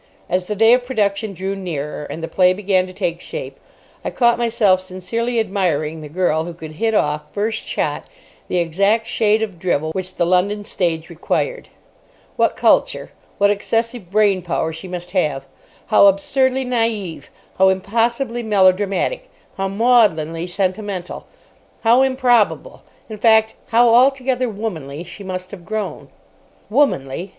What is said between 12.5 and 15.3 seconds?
culture, what excessive brain power she must